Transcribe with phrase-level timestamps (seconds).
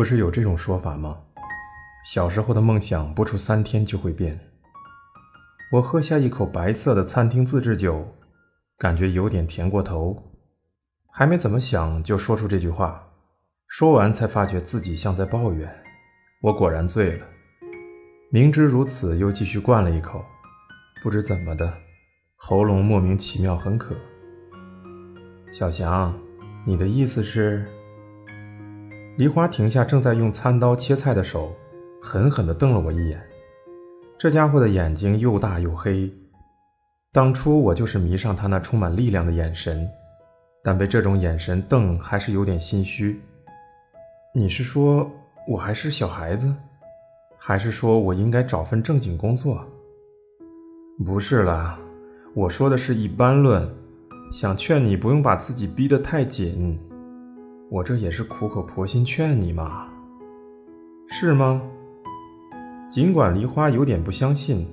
[0.00, 1.18] 不是有这种说法吗？
[2.06, 4.40] 小时候的梦想不出三天就会变。
[5.72, 8.16] 我喝下一口白色的餐厅自制酒，
[8.78, 10.32] 感觉有点甜过头，
[11.12, 13.10] 还没怎么想就说出这句话。
[13.66, 15.70] 说完才发觉自己像在抱怨。
[16.44, 17.26] 我果然醉了，
[18.30, 20.24] 明知如此又继续灌了一口。
[21.02, 21.70] 不知怎么的，
[22.36, 23.94] 喉咙莫名其妙很渴。
[25.52, 26.18] 小翔，
[26.64, 27.66] 你的意思是？
[29.16, 31.54] 梨花停下正在用餐刀切菜的手，
[32.00, 33.20] 狠狠地瞪了我一眼。
[34.18, 36.10] 这家伙的眼睛又大又黑。
[37.12, 39.88] 当初我就是迷上他那充满力量的眼神，
[40.62, 43.20] 但被这种眼神瞪还是有点心虚。
[44.34, 45.10] 你是说
[45.48, 46.54] 我还是小孩子，
[47.36, 49.66] 还是说我应该找份正经工作？
[51.04, 51.78] 不是啦，
[52.34, 53.68] 我说的是一般论，
[54.30, 56.78] 想劝你不用把自己逼得太紧。
[57.70, 59.86] 我这也是苦口婆心劝你嘛，
[61.06, 61.62] 是吗？
[62.90, 64.66] 尽管梨花有点不相信，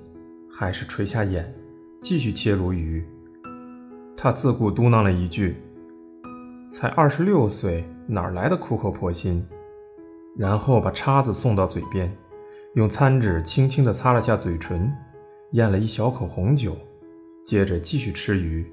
[0.50, 1.54] 还是垂下眼，
[2.02, 3.06] 继续切鲈鱼。
[4.18, 5.58] 他自顾嘟囔了一句
[6.72, 9.46] ：“才二十六岁，哪来的苦口婆心？”
[10.36, 12.12] 然后把叉子送到嘴边，
[12.74, 14.92] 用餐纸轻轻地擦了下嘴唇，
[15.52, 16.76] 咽了一小口红酒，
[17.46, 18.66] 接着继续吃鱼。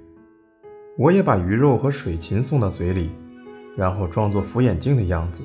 [0.96, 3.10] 我也把鱼肉和水芹送到嘴里。
[3.76, 5.42] 然后装作扶眼镜的样子，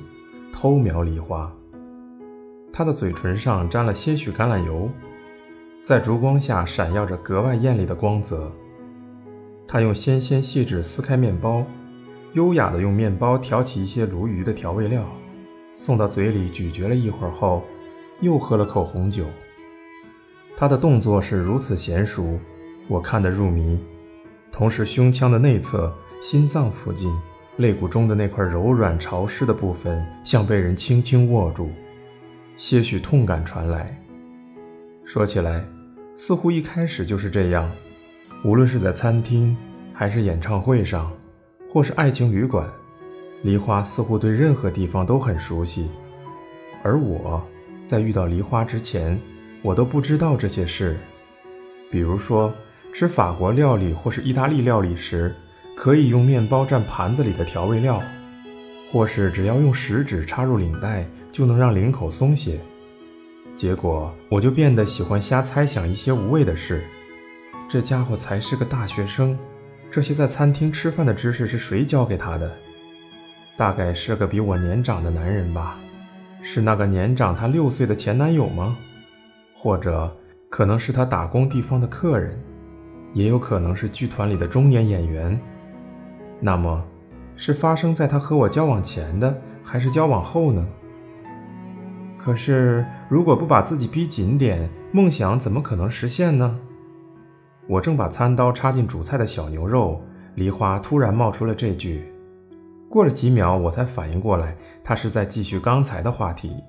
[0.51, 1.51] 偷瞄梨花。
[2.71, 4.89] 他的嘴唇上沾了些许橄榄油，
[5.81, 8.51] 在烛光下闪耀着格外艳丽的光泽。
[9.67, 11.65] 他用纤纤细指撕开面包，
[12.33, 15.03] 优雅地用面包挑起一些鲈鱼的调味料，
[15.75, 17.63] 送到嘴里咀嚼了一会儿后，
[18.21, 19.25] 又喝了口红酒。
[20.55, 22.39] 他的动作是如此娴熟，
[22.87, 23.79] 我看得入迷。
[24.51, 27.13] 同时，胸腔的内侧、心脏附近。
[27.59, 31.69] 肋骨中的那块柔软潮湿的部分，像被人轻轻握住，
[32.55, 34.01] 些许痛感传来。
[35.03, 35.61] 说起来，
[36.15, 37.69] 似乎一开始就是这样。
[38.45, 39.57] 无论是在餐厅，
[39.93, 41.11] 还是演唱会上，
[41.69, 42.65] 或是爱情旅馆，
[43.43, 45.89] 梨花似乎对任何地方都很熟悉。
[46.81, 47.45] 而我，
[47.85, 49.19] 在遇到梨花之前，
[49.61, 50.97] 我都不知道这些事。
[51.91, 52.53] 比如说，
[52.93, 55.35] 吃法国料理或是意大利料理时。
[55.81, 58.03] 可以用面包蘸盘子里的调味料，
[58.91, 62.59] 或是只要用食指插入领带就能让领口松懈。
[63.55, 66.83] 结果我就变得喜欢瞎猜想一些无谓的事。
[67.69, 69.39] 这家伙才是个大学生，
[69.89, 72.51] 这些在餐厅吃饭的知识是谁教给他的？
[73.55, 75.79] 大概是个比我年长的男人吧？
[76.41, 78.77] 是那个年长他六岁的前男友吗？
[79.53, 80.13] 或者
[80.49, 82.37] 可能是他打工地方的客人，
[83.13, 85.39] 也有可能是剧团里的中年演员。
[86.39, 86.83] 那么，
[87.35, 90.65] 是发生在他和我交往前的，还是交往后呢？
[92.17, 96.59] 可是，如果不把自己逼紧点，梦想怎么可能实现呢？
[97.67, 100.01] 我正把餐刀插进煮菜的小牛肉，
[100.35, 102.11] 梨花突然冒出了这句。
[102.89, 106.63] 过了几秒，我才反应过来，他是在继续刚才的话题。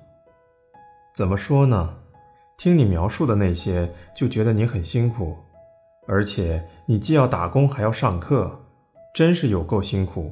[1.13, 1.95] 怎么说呢？
[2.57, 5.35] 听你描述的那些，就觉得你很辛苦，
[6.07, 8.59] 而且你既要打工，还要上课。
[9.13, 10.31] 真是有够辛苦，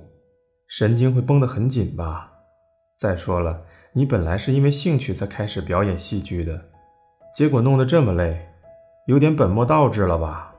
[0.67, 2.31] 神经会绷得很紧吧？
[2.97, 6.69] 再说了，你本来是因为兴趣才开始表演戏剧的，
[7.35, 8.39] 结果弄得这么累，
[9.07, 10.55] 有点本末倒置了吧？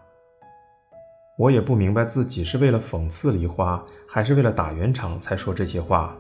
[1.38, 6.14] 我也不明白自己是为了讽刺梨花，还是为了打圆场才说这些话。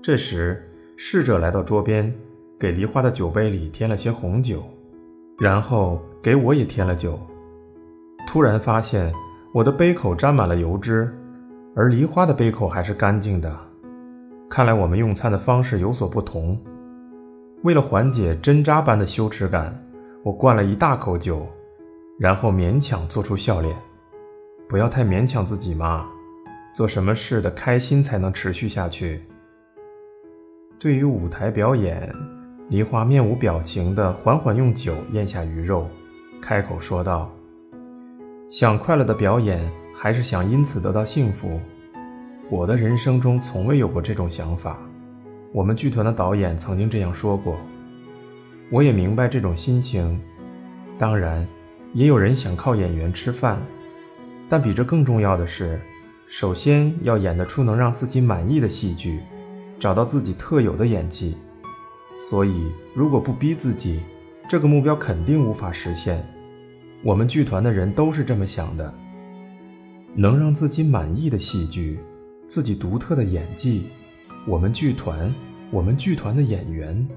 [0.00, 2.14] 这时，侍者来到桌边，
[2.60, 4.62] 给梨花的酒杯里添了些红酒，
[5.40, 7.18] 然后给我也添了酒。
[8.24, 9.12] 突然发现。
[9.58, 11.12] 我的杯口沾满了油脂，
[11.74, 13.52] 而梨花的杯口还是干净的。
[14.48, 16.56] 看来我们用餐的方式有所不同。
[17.64, 19.76] 为了缓解针扎般的羞耻感，
[20.22, 21.44] 我灌了一大口酒，
[22.20, 23.74] 然后勉强做出笑脸。
[24.68, 26.06] 不要太勉强自己嘛，
[26.72, 29.24] 做什么事的开心才能持续下去。
[30.78, 32.08] 对于舞台表演，
[32.68, 35.88] 梨花面无表情地缓缓用酒咽下鱼肉，
[36.40, 37.28] 开口说道。
[38.50, 41.60] 想快乐的表演，还是想因此得到幸福？
[42.48, 44.78] 我的人生中从未有过这种想法。
[45.52, 47.58] 我们剧团的导演曾经这样说过，
[48.70, 50.18] 我也明白这种心情。
[50.96, 51.46] 当然，
[51.92, 53.60] 也有人想靠演员吃饭，
[54.48, 55.78] 但比这更重要的是，
[56.26, 59.20] 首先要演得出能让自己满意的戏剧，
[59.78, 61.36] 找到自己特有的演技。
[62.16, 64.00] 所以，如果不逼自己，
[64.48, 66.26] 这个目标肯定无法实现。
[67.04, 68.92] 我们剧团的人都是这么想的：
[70.14, 71.98] 能让自己满意的戏剧，
[72.44, 73.86] 自己独特的演技，
[74.46, 75.32] 我们剧团
[75.70, 77.08] 我们剧团的演员。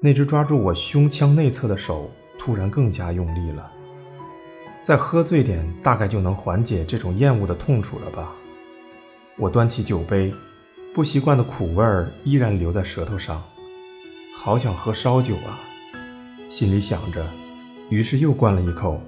[0.00, 3.70] 那只抓住我胸腔内侧的手突然更加用力了。
[4.80, 8.32] 再喝醉点，大概就能缓解这种厌恶的痛楚了吧？
[9.38, 10.34] 我端起酒杯，
[10.92, 13.42] 不习惯的苦味儿依然留在舌头上，
[14.36, 15.60] 好想喝烧酒啊！
[16.48, 17.24] 心里想着，
[17.92, 18.98] 于是又灌了一口，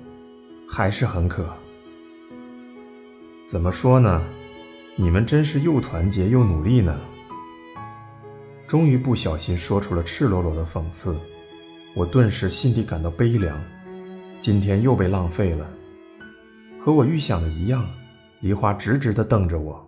[0.69, 1.49] 还是很渴。
[3.47, 4.23] 怎么说呢？
[4.95, 7.01] 你们真是又团结又努力呢。
[8.67, 11.17] 终于不小心说出了赤裸裸的讽刺，
[11.95, 13.59] 我顿时心底感到悲凉。
[14.39, 15.67] 今天又被浪费了。
[16.79, 17.89] 和我预想的一样，
[18.41, 19.83] 梨花直直地瞪着我。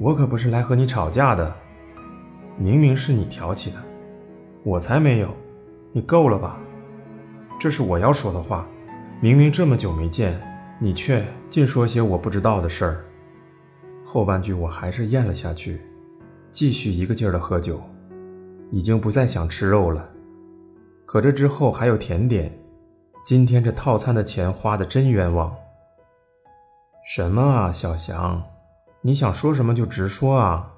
[0.00, 1.54] 我可不是来和你吵架的，
[2.58, 3.76] 明明是你挑起的，
[4.64, 5.32] 我才没有。
[5.92, 6.58] 你够了吧？
[7.62, 8.66] 这是我要说的话。
[9.20, 10.36] 明明这么久没见，
[10.80, 13.04] 你却尽说些我不知道的事儿。
[14.04, 15.80] 后半句我还是咽了下去。
[16.50, 17.80] 继续一个劲儿的喝酒，
[18.72, 20.10] 已经不再想吃肉了。
[21.06, 22.52] 可这之后还有甜点，
[23.24, 25.54] 今天这套餐的钱花的真冤枉。
[27.14, 28.42] 什么啊，小翔，
[29.02, 30.68] 你想说什么就直说啊。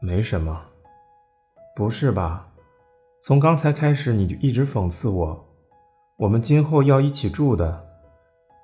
[0.00, 0.58] 没什么。
[1.76, 2.48] 不是吧？
[3.22, 5.51] 从刚才开始你就一直讽刺我，
[6.22, 7.84] 我们今后要一起住的，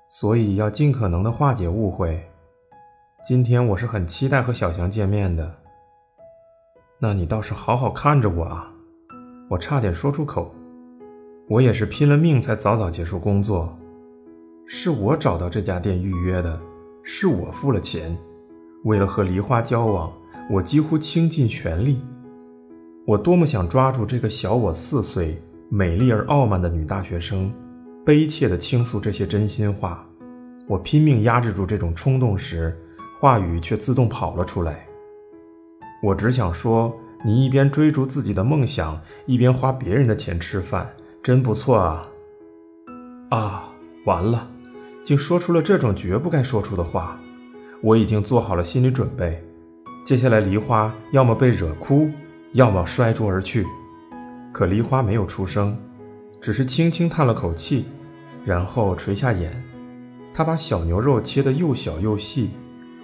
[0.07, 2.25] 所以要尽可能的化解误会。
[3.21, 5.53] 今天我是很期待和小强见面的。
[6.99, 8.71] 那你倒是好好看着我啊！
[9.49, 10.55] 我差点说出口。
[11.49, 13.77] 我也是拼了命才早早结束工作，
[14.65, 16.57] 是我找到这家店预约的，
[17.03, 18.17] 是我付了钱。
[18.85, 20.09] 为了和梨花交往，
[20.49, 21.99] 我几乎倾尽全力。
[23.05, 27.53] 我多么想抓住这个小我四岁、美丽而傲慢的女大学生，
[28.03, 30.03] 悲切地倾诉这些真心话。
[30.67, 32.75] 我拼命压制住这种冲动时，
[33.19, 34.87] 话语却自动跑了出来。
[36.01, 36.91] 我只想说，
[37.23, 40.89] 你一边追逐自己的梦想，一边花别人的钱吃饭，
[41.21, 42.09] 真不错啊！
[43.29, 43.69] 啊，
[44.05, 44.49] 完了，
[45.03, 47.19] 竟说出了这种绝不该说出的话。
[47.83, 49.39] 我已经做好了心理准备，
[50.03, 52.09] 接下来梨花要么被惹哭，
[52.53, 53.67] 要么摔桌而去。
[54.51, 55.77] 可梨花没有出声，
[56.41, 57.85] 只是轻轻叹了口气，
[58.43, 59.63] 然后垂下眼。
[60.33, 62.49] 她把小牛肉切得又小又细，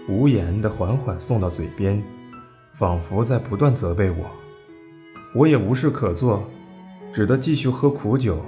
[0.08, 2.02] 无言地缓缓送到嘴边。
[2.72, 4.26] 仿佛在不断责备我，
[5.34, 6.46] 我也无事可做，
[7.14, 8.44] 只得继续喝苦酒。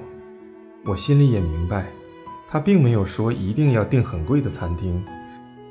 [0.85, 1.87] 我心里也明白，
[2.45, 5.01] 他并没有说一定要订很贵的餐厅，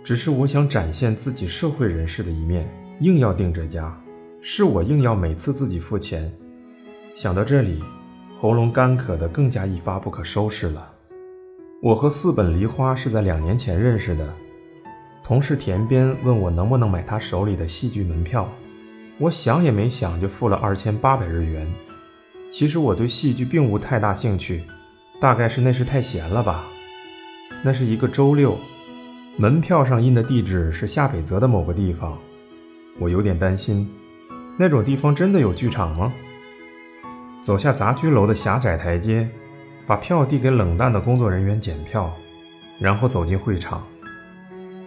[0.03, 2.67] 只是我想展现自己社会人士的一面，
[3.01, 3.95] 硬要订这家，
[4.41, 6.33] 是我硬要每次自己付钱。
[7.17, 7.83] 想到这里，
[8.35, 10.93] 喉咙干渴的更加一发不可收拾了。
[11.81, 14.35] 我和四本梨花是在两年前认识的。
[15.25, 18.47] 同事田边问我能不能买他手里的戏剧门票，
[19.17, 21.67] 我想也没想就付了二千八百日元。
[22.51, 24.63] 其实我对戏剧并无太大兴趣，
[25.19, 26.67] 大概是那时太闲了吧。
[27.63, 28.59] 那是一个周六，
[29.39, 32.19] 门票上印的地址是下北泽的某个地方，
[32.99, 33.91] 我有点担心，
[34.59, 36.13] 那种地方真的有剧场吗？
[37.47, 39.29] 走下杂居楼的狭窄台阶，
[39.87, 42.13] 把票递给冷淡的工作人员检票，
[42.81, 43.87] 然后走进会场。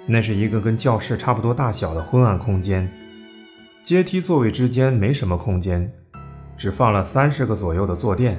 [0.06, 2.92] 那是一个跟教室差不多大小的昏暗空间，
[3.82, 5.90] 阶梯座位之间没什么空间，
[6.58, 8.38] 只放了三十个左右的坐垫，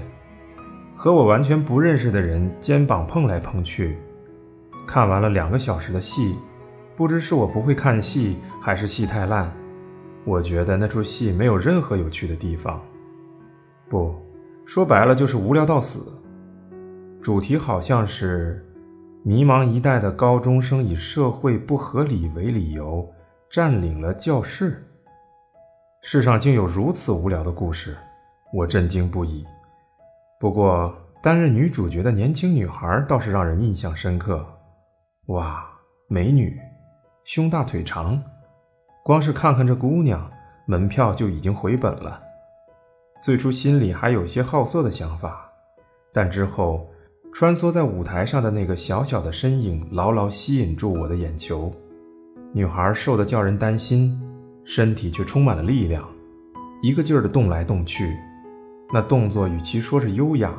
[0.95, 3.97] 和我完全不认识的人肩膀碰来碰去。
[4.87, 6.37] 看完了两个小时的戏，
[6.95, 9.51] 不知是我不会看戏，还是戏太烂，
[10.27, 12.79] 我觉得那出戏没有任何有趣的地方，
[13.91, 14.15] 不
[14.65, 16.11] 说白了就是无聊到死。
[17.21, 18.67] 主题好像是。
[19.23, 23.07] 迷茫一代的高中生以社会不合理为理由
[23.51, 24.83] 占领了教室。
[26.03, 27.95] 世上竟有如此无聊的故事，
[28.51, 29.45] 我震惊不已。
[30.41, 34.43] 不过，担任女主角的年轻女孩倒是让人印象深刻。
[35.27, 35.69] 哇，
[36.09, 36.59] 美女，
[37.25, 38.19] 胸大腿长，
[39.05, 40.31] 光是看看这姑娘，
[40.65, 42.19] 门票就已经回本了。
[43.21, 45.51] 最初心里还有些好色的想法，
[46.13, 46.87] 但之后。
[47.33, 51.73] 穿梭在舞台上的那个小小的身影，牢牢吸引住我的眼球。
[52.53, 54.21] 女孩瘦得叫人担心，
[54.65, 56.05] 身体却充满了力量，
[56.83, 58.17] 一个劲儿地动来动去。
[58.93, 60.53] 那动作与其说是优雅，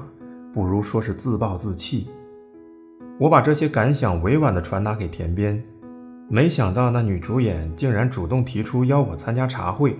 [0.54, 2.08] 不如说是自暴自弃。
[3.20, 5.62] 我把这些感想委婉地传达给田边，
[6.30, 10.00] 没想到那女主演竟然主动提出邀我参加茶会，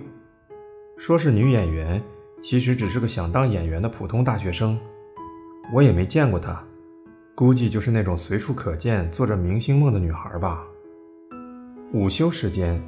[0.96, 2.02] 说是女演员，
[2.42, 4.76] 其实只是个想当演员的普通大学生。
[5.72, 6.62] 我也没见过她，
[7.36, 10.64] 估计就是那种随处可见、做着明星梦的女孩吧。
[11.94, 12.82] 午休时间，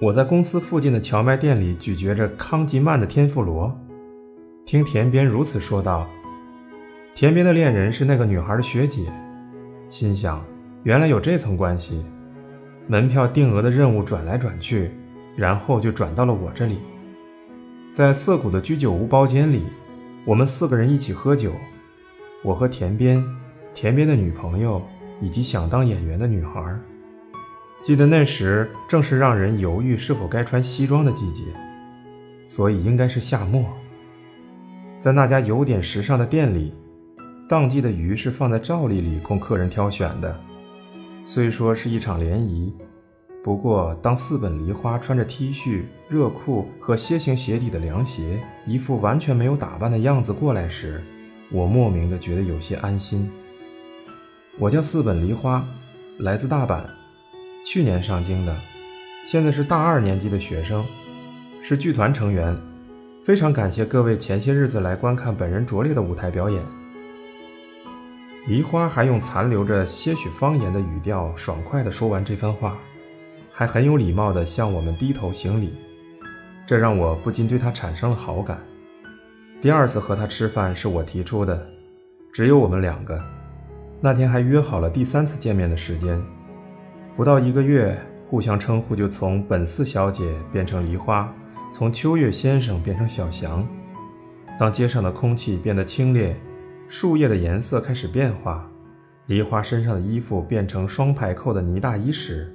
[0.00, 3.76] 我在公司附近的荞麦店里咀嚼着康吉曼的天妇罗，
[4.64, 6.08] 听田边如此说道。
[7.14, 9.12] 田边的恋人是那个女孩的学姐，
[9.88, 10.44] 心想
[10.84, 12.04] 原来有这层关系。
[12.86, 14.90] 门票定额的任务转来转去，
[15.36, 16.78] 然后就转到了我这里。
[17.94, 19.62] 在涩谷的居酒屋包间里，
[20.24, 21.52] 我们四个人一起喝酒。
[22.42, 23.24] 我和田边、
[23.72, 24.82] 田边的女朋友
[25.20, 26.76] 以及想当演员的女孩。
[27.80, 31.44] 记得那时正是让人犹豫是否该穿西装的季节，
[32.44, 33.64] 所以应该是夏末。
[34.98, 36.74] 在那家有点时尚的店里，
[37.48, 40.36] 当季的鱼是放在照例里供客人挑选的。
[41.22, 42.74] 虽说是一场联谊，
[43.44, 51.04] 不过当四本梨花穿着 T 恤、热裤和楔形鞋底的凉鞋，一副完全没有打扮的样子过来时，
[51.52, 53.30] 我莫名的觉得有些安心。
[54.58, 55.62] 我叫四本梨花，
[56.20, 56.84] 来自大阪，
[57.66, 58.56] 去年上京的，
[59.26, 60.82] 现在是大二年级的学生，
[61.60, 62.58] 是剧团成员。
[63.22, 66.62] 非常感谢各位前些日子来观看本人拙劣的舞台表演。
[68.46, 72.78] 梨花还用残留着些许方言的语调，爽快地说完这番话，
[73.56, 75.72] 还很有礼貌地向我们低头行礼，
[76.66, 78.58] 这让我不禁对他产生了好感。
[79.60, 81.64] 第二次和他吃饭是我提出的，
[82.32, 83.16] 只有我们两个。
[84.00, 86.20] 那天还约好了第三次见面的时间，
[87.14, 87.96] 不到一个月，
[88.28, 91.32] 互相称呼就从本寺小姐变成梨花，
[91.72, 93.64] 从秋月先生变成小翔。
[94.58, 96.34] 当街上的空气变得清冽。
[96.88, 98.68] 树叶的颜色开始变化，
[99.26, 102.52] 梨花身上的衣服变成双排扣的呢大衣时，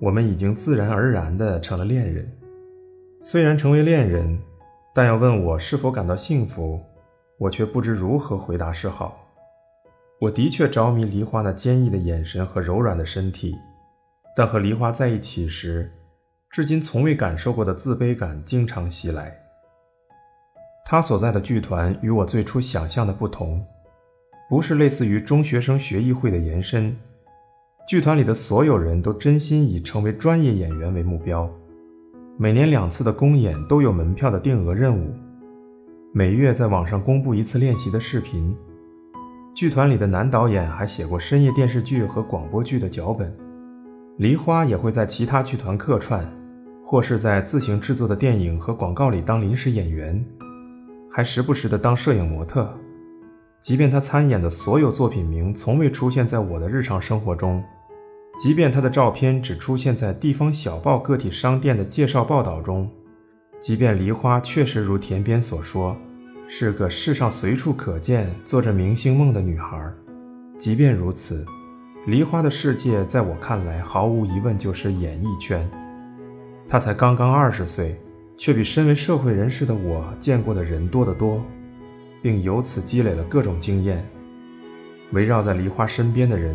[0.00, 2.30] 我们已经自然而然地成了恋人。
[3.22, 4.38] 虽然成为恋人，
[4.94, 6.80] 但要问我是否感到幸福，
[7.38, 9.22] 我却不知如何回答是好。
[10.20, 13.54] 我的确着迷梨花那坚毅的眼神和柔软的身体，
[14.36, 15.90] 但和梨花在一起时，
[16.50, 19.34] 至今从未感受过的自卑感经常袭来。
[20.84, 23.66] 他所在的剧团与我最初想象的不同，
[24.48, 26.96] 不是类似于中学生学艺会的延伸。
[27.86, 31.48] 剧团里的所有人都真心以成为专业演员为目标。
[32.36, 35.14] 每年两次的公演都有门票的定额任务，
[36.12, 38.52] 每月在网上公布一次练习的视频。
[39.54, 43.32] 剧团里的男导演还写过深夜电视剧和广播剧的脚本。
[44.16, 46.28] 梨花也会在其他剧团客串，
[46.84, 50.22] 或是在自行制作的电影和广告里当临时演员。
[51.08, 52.68] 还时不时的当摄影模特，
[53.60, 57.62] 即便他参演的所有作品名从未出现在我的日常生活中，
[58.36, 62.90] 即便他的照片只出现在地方小报个体商店的介绍报道中，
[63.58, 65.96] 即便梨花确实如田边所说，
[66.46, 69.90] 是个世上随处可见、做着明星梦的女孩，
[70.58, 71.44] 即便如此，
[72.06, 75.68] 梨花的世界在我看来毫无疑问就是演艺圈。
[76.68, 77.98] 她才刚刚二十岁。
[78.38, 81.42] 却比身为社会人士的我见过的人多得多，
[82.20, 84.06] 并由此积累了各种经验。
[85.12, 86.54] 围绕在梨花身边的人，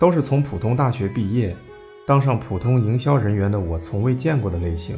[0.00, 1.54] 都是从普通大学毕业，
[2.06, 4.96] 当上普通营销人员的我从未见过的类型。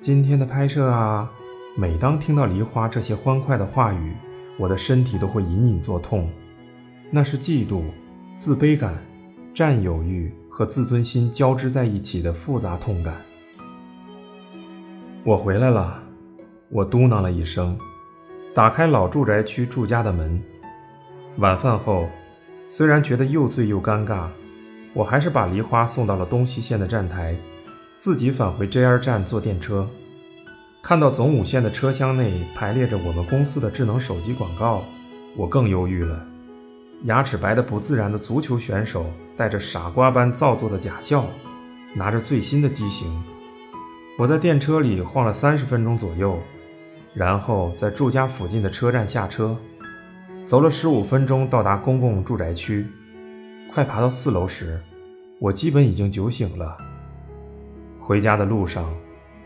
[0.00, 1.30] 今天的拍摄啊，
[1.76, 4.12] 每当听到梨花这些欢快的话语，
[4.58, 6.28] 我的身体都会隐隐作痛。
[7.08, 7.84] 那是嫉妒、
[8.34, 9.00] 自卑感、
[9.54, 13.14] 占有欲和自尊心交织在一起的复杂痛感。
[15.22, 16.02] 我回来了，
[16.68, 17.78] 我嘟囔了一声，
[18.52, 20.42] 打开老住宅区住家的门。
[21.36, 22.08] 晚饭后，
[22.72, 24.28] 虽然觉得又醉又尴尬，
[24.94, 27.36] 我还是把梨花送到了东西线的站台，
[27.98, 29.90] 自己返回 JR 站坐电车。
[30.80, 34.84] 看到总武线的车厢内排列着我们公司的智能手机广告，
[35.36, 36.24] 我更忧郁了。
[37.06, 39.04] 牙齿白得不自然的足球选手
[39.36, 41.26] 带着傻瓜般造作的假笑，
[41.92, 43.20] 拿着最新的机型。
[44.16, 46.38] 我在电车里晃了三十分钟左右，
[47.14, 49.56] 然后在住家附近的车站下车，
[50.50, 52.84] 走了十五分钟到达公共住宅区。
[53.72, 54.80] 快爬到四楼时，
[55.38, 56.76] 我基本已经酒醒了。
[58.00, 58.92] 回家的路上，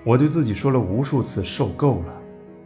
[0.02, 2.18] 我对自己说了无数次“受够了”。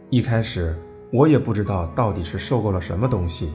[0.09, 0.73] 一开始
[1.11, 3.51] 我也不知道到底是受够了什么东西，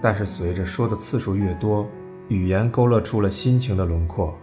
[0.00, 1.86] 但是随着说的次数越多，
[2.28, 4.34] 语言勾勒出了心情的轮廓。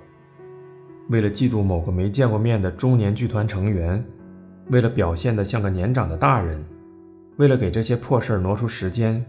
[1.10, 4.06] 为了嫉妒某个没见过面的中年剧团成员，
[4.68, 6.64] 为了表现得像个年长的大人，
[7.42, 9.26] 为了给这些破事儿挪出时间，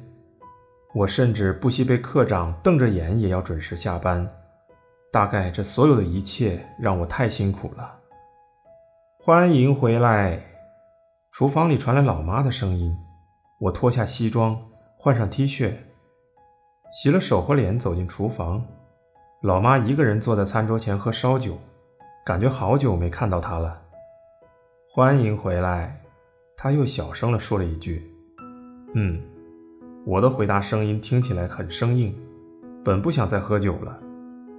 [0.92, 4.28] 我甚至不惜被科长瞪着眼也要准时下班。
[5.11, 7.99] 大概这所有的一切让我太辛苦了。
[9.19, 10.38] 欢迎回来！
[11.31, 12.95] 厨房里传来老妈的声音。
[13.59, 14.61] 我脱下西装，
[14.99, 15.73] 换上 T 恤，
[16.92, 18.62] 洗了手和脸，走进厨房。
[19.40, 21.59] 老妈一个人坐在餐桌前喝烧酒。
[22.26, 23.81] 感觉好久没看到她了。
[24.90, 26.01] 欢迎回来，
[26.56, 28.02] 他又小声地说了一句
[28.94, 29.21] ：“嗯。”
[30.04, 32.12] 我的回答声音听起来很生硬，
[32.85, 33.97] 本不想再喝酒了，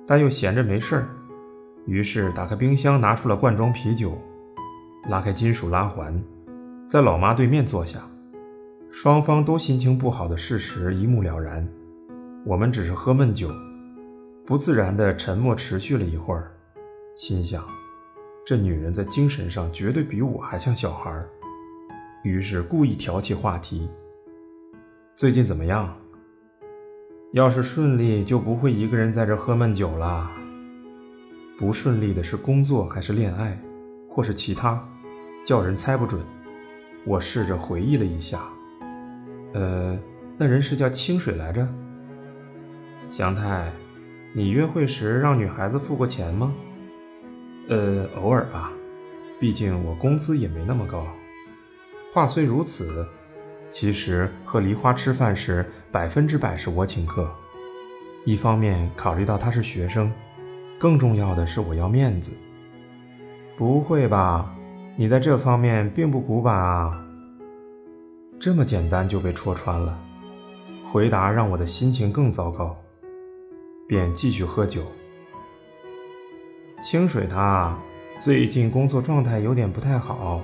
[0.08, 1.10] 但又闲着没事儿，
[1.86, 4.18] 于是打开冰箱拿出了罐装啤酒，
[5.10, 6.18] 拉开金属拉环，
[6.88, 8.00] 在老妈对面坐下。
[8.90, 11.68] 双方都心情不好的事实一目了然，
[12.46, 13.52] 我们只是喝闷酒，
[14.46, 16.54] 不自然的沉默持续了一会儿，
[17.18, 17.62] 心想，
[18.46, 21.28] 这女人在精神上绝对比我还像小孩儿，
[22.24, 23.90] 于是故意挑起话题。
[25.14, 25.94] 最近怎么样？
[27.34, 30.32] 要是顺利，就不会一个人在这喝闷酒了。
[31.58, 33.60] 不顺利的是工作还是恋爱，
[34.08, 34.82] 或是其他，
[35.46, 36.22] 叫人猜不准。
[37.04, 38.40] 我试着回忆了一下，
[39.54, 40.00] 呃，
[40.38, 41.68] 那人是叫清水来着。
[43.10, 43.70] 祥太，
[44.32, 46.54] 你约会时让女孩子付过钱吗？
[47.68, 48.72] 呃，偶尔吧，
[49.42, 51.06] 毕竟我工资也没那么高。
[52.14, 53.06] 话虽如此。
[53.68, 57.34] 其实和梨花吃饭时，百分之百是我请客。
[58.24, 60.14] 一方面考虑到他是学生，
[60.78, 62.32] 更重要的是我要面子。
[63.58, 64.54] 不会吧？
[64.96, 67.04] 你在这方面并不古板啊？
[68.40, 69.98] 这么简单就被戳穿了，
[70.84, 72.78] 回答让我的心情更糟糕，
[73.88, 74.84] 便继续喝酒。
[76.80, 77.76] 清水他
[78.20, 80.42] 最近工作状态有点不太好，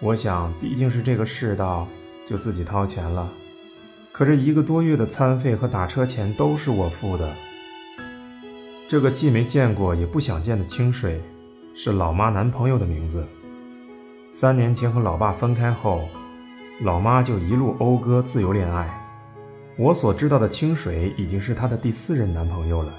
[0.00, 1.86] 我想毕竟是这个世道。
[2.26, 3.26] 就自己掏钱了，
[4.12, 7.34] 可这一个多月的餐费和打车钱都是我付的。
[8.86, 11.22] 这个既没见过也不想见的清水，
[11.74, 13.26] 是老妈男朋友的名字。
[14.30, 16.06] 三年前和老爸分开后，
[16.82, 18.90] 老妈就一路讴歌自由恋爱。
[19.78, 22.92] 我所知道的清水已经是她的第四任男朋友了。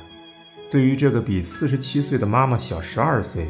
[0.72, 3.48] 对于这个比四十七岁的妈妈小十二岁，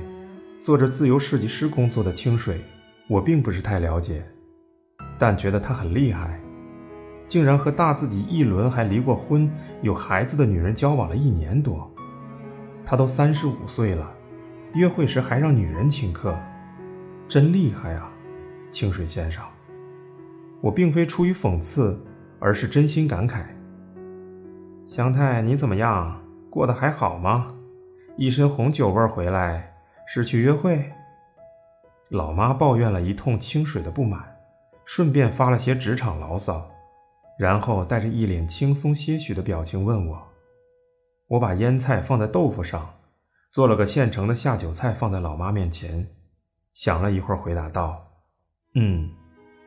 [0.59, 2.61] 做着自由设计师工作的清水，
[3.09, 4.23] 我并不是太了解。
[5.17, 6.39] 但觉得他很厉害，
[7.27, 11.91] 竟然和大自己一轮还离过婚、有孩子的女人交往了一年多。
[12.85, 14.09] 他都三十五岁了，
[14.75, 16.37] 约会时还让女人请客，
[17.27, 18.09] 真厉害啊，
[18.71, 19.43] 清水先生。
[20.61, 21.99] 我并非出于讽刺，
[22.39, 23.41] 而是真心感慨。
[24.85, 26.21] 祥太，你怎么样？
[26.49, 27.47] 过得还好吗？
[28.17, 29.73] 一身红酒味回来，
[30.07, 30.91] 是去约会？
[32.09, 34.35] 老妈抱怨了一通清水的不满。
[34.85, 36.67] 顺便发了些职场牢骚，
[37.37, 40.27] 然后带着一脸轻松些许的表情问我
[41.29, 42.95] ：“我把腌菜放在豆腐上，
[43.51, 46.07] 做了个现成的下酒菜放在老妈面前，
[46.73, 48.03] 想了一会儿，回答道
[48.73, 49.11] ：‘嗯，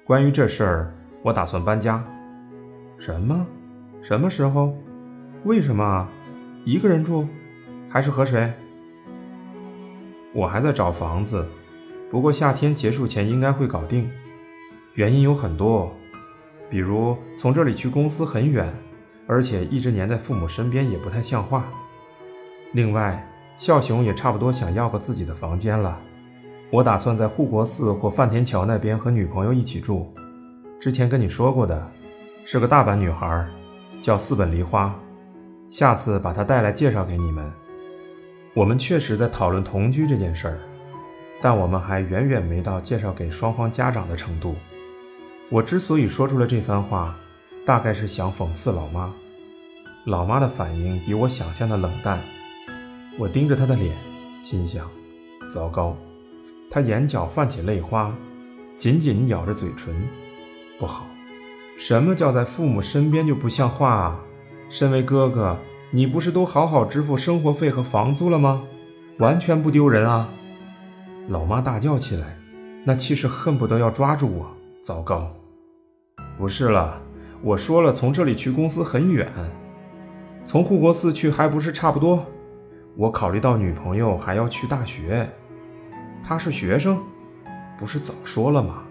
[0.05, 2.05] 关于这事儿，我打算搬家。’
[2.99, 3.47] 什么？
[4.03, 4.77] 什么时候？
[5.45, 6.09] 为什么？
[6.65, 7.29] 一个人住，
[7.89, 8.53] 还是和谁？
[10.35, 11.47] 我还在找房子，
[12.13, 14.07] 不过夏天结束前应该会搞定。”
[14.97, 15.91] 原因有很多，
[16.69, 18.71] 比如从这里去公司很远，
[19.27, 21.65] 而且一直黏在父母身边也不太像话。
[22.73, 25.99] 另外，孝雄也差不多想要个自己的房间了。
[26.71, 30.13] 我打算在护国寺或范田桥那边和女朋友一起住。
[30.79, 31.91] 之前跟你说过的，
[32.45, 33.47] 是个大阪女孩，
[34.03, 34.95] 叫四本梨花。
[35.71, 37.51] 下次把她带来介绍给你们。
[38.53, 40.59] 我们确实在讨论同居这件事儿，
[41.43, 44.55] 但我们还远远没到介绍给双方家长的程度。
[45.51, 47.15] 我之所以说出了这番话，
[47.67, 49.13] 大概是想讽刺老妈。
[50.07, 52.21] 老妈的反应比我想象的冷淡。
[53.19, 53.95] 我盯着她的脸，
[54.41, 54.89] 心想：
[55.51, 55.97] 糟糕！
[56.71, 58.17] 她眼角泛起泪花，
[58.77, 59.95] 紧紧咬着嘴唇。
[60.79, 61.07] 不好！
[61.77, 64.21] 什么叫在父母身边就不像话啊？
[64.71, 65.59] 身为哥哥，
[65.91, 68.63] 你不是都好好支付生活费和房租了吗？
[69.19, 70.31] 完全不丢人啊！
[71.29, 72.37] 老妈大叫起来，
[72.85, 74.51] 那气势恨不得要抓住我。
[74.81, 75.31] 糟糕！
[76.37, 77.01] 不是了，
[77.41, 79.31] 我说了，从这里去公司很远，
[80.45, 82.27] 从护国寺去还不是差不多。
[82.97, 85.29] 我考虑到女朋友还要去大学，
[86.23, 87.01] 她是学生，
[87.79, 88.83] 不是早说了吗？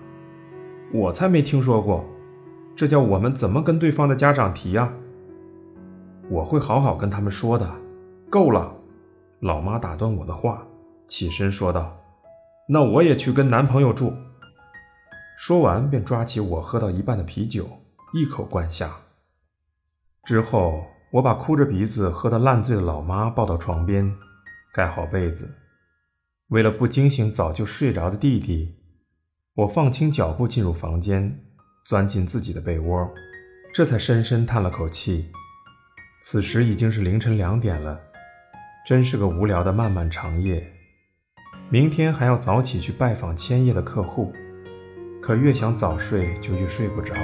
[0.94, 2.06] 我才没听说过，
[2.74, 4.94] 这叫我们怎么跟对方的家长提呀？
[6.30, 7.70] 我会好好跟他们说的。
[8.30, 8.74] 够了，
[9.42, 10.66] 老妈打断我的话，
[11.06, 11.94] 起身说道
[12.74, 14.16] ：“那我也去跟男朋友住。”
[15.38, 17.68] 说完，便抓起我喝到一半的啤酒，
[18.14, 18.96] 一口灌下。
[20.24, 24.16] 之后，我把哭着鼻子喝得烂醉的老妈抱到床边，
[24.74, 25.54] 盖好被子。
[26.48, 28.78] 为了不惊醒早就睡着的弟弟，
[29.56, 31.44] 我放轻脚步进入房间，
[31.86, 33.12] 钻进自己的被窝，
[33.74, 35.30] 这才深深叹了口气。
[36.22, 38.00] 此时已经是凌晨两点了，
[38.86, 40.81] 真是个无聊的漫漫长夜。
[41.74, 44.34] 明天还要早起去拜访千叶的客户，
[45.22, 47.16] 可越想早睡就越睡不着。